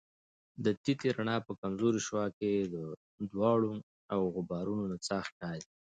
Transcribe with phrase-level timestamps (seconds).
[0.63, 2.75] د تتي رڼا په کمزورې شعاع کې د
[3.31, 3.71] دوړو
[4.13, 5.65] او غبارونو نڅا ښکاري.